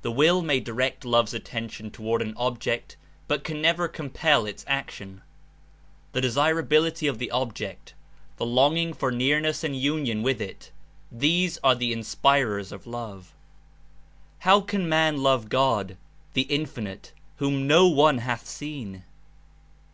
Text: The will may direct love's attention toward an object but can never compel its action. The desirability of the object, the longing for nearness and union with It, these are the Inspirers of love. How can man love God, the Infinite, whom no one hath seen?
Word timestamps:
The 0.00 0.10
will 0.10 0.40
may 0.40 0.60
direct 0.60 1.04
love's 1.04 1.34
attention 1.34 1.90
toward 1.90 2.22
an 2.22 2.32
object 2.38 2.96
but 3.28 3.44
can 3.44 3.60
never 3.60 3.86
compel 3.86 4.46
its 4.46 4.64
action. 4.66 5.20
The 6.12 6.22
desirability 6.22 7.06
of 7.06 7.18
the 7.18 7.30
object, 7.30 7.92
the 8.38 8.46
longing 8.46 8.94
for 8.94 9.12
nearness 9.12 9.62
and 9.62 9.76
union 9.76 10.22
with 10.22 10.40
It, 10.40 10.72
these 11.10 11.58
are 11.62 11.74
the 11.74 11.92
Inspirers 11.92 12.72
of 12.72 12.86
love. 12.86 13.34
How 14.38 14.62
can 14.62 14.88
man 14.88 15.18
love 15.22 15.50
God, 15.50 15.98
the 16.32 16.46
Infinite, 16.48 17.12
whom 17.36 17.66
no 17.66 17.88
one 17.88 18.16
hath 18.24 18.46
seen? 18.46 19.04